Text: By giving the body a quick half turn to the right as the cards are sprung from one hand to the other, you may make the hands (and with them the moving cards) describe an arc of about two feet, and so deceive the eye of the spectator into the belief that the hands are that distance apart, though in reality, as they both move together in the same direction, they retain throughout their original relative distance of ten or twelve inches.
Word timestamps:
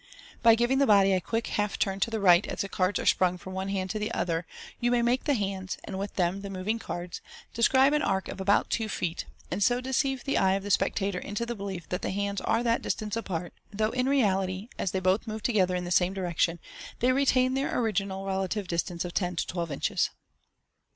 By 0.41 0.55
giving 0.55 0.79
the 0.79 0.87
body 0.87 1.13
a 1.13 1.21
quick 1.21 1.45
half 1.45 1.77
turn 1.77 1.99
to 1.99 2.09
the 2.09 2.19
right 2.19 2.47
as 2.47 2.61
the 2.61 2.69
cards 2.69 2.97
are 2.99 3.05
sprung 3.05 3.37
from 3.37 3.53
one 3.53 3.69
hand 3.69 3.91
to 3.91 3.99
the 3.99 4.11
other, 4.13 4.47
you 4.79 4.89
may 4.89 5.03
make 5.03 5.25
the 5.25 5.35
hands 5.35 5.77
(and 5.83 5.99
with 5.99 6.15
them 6.15 6.41
the 6.41 6.49
moving 6.49 6.79
cards) 6.79 7.21
describe 7.53 7.93
an 7.93 8.01
arc 8.01 8.27
of 8.27 8.41
about 8.41 8.71
two 8.71 8.89
feet, 8.89 9.25
and 9.51 9.61
so 9.61 9.79
deceive 9.79 10.23
the 10.23 10.39
eye 10.39 10.53
of 10.53 10.63
the 10.63 10.71
spectator 10.71 11.19
into 11.19 11.45
the 11.45 11.53
belief 11.53 11.87
that 11.89 12.01
the 12.01 12.09
hands 12.09 12.41
are 12.41 12.63
that 12.63 12.81
distance 12.81 13.15
apart, 13.15 13.53
though 13.71 13.91
in 13.91 14.09
reality, 14.09 14.69
as 14.79 14.89
they 14.89 14.99
both 14.99 15.27
move 15.27 15.43
together 15.43 15.75
in 15.75 15.83
the 15.83 15.91
same 15.91 16.15
direction, 16.15 16.57
they 16.99 17.11
retain 17.11 17.53
throughout 17.53 17.69
their 17.69 17.79
original 17.79 18.25
relative 18.25 18.67
distance 18.67 19.05
of 19.05 19.13
ten 19.13 19.33
or 19.33 19.35
twelve 19.35 19.69
inches. 19.71 20.09